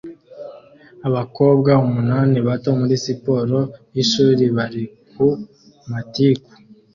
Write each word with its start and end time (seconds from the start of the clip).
Abakobwa 1.07 1.71
umunani 1.85 2.37
bato 2.47 2.69
muri 2.79 2.95
siporo 3.03 3.59
yishuri 3.95 4.43
bari 4.55 4.83
ku 5.13 5.27
matiku 5.91 6.49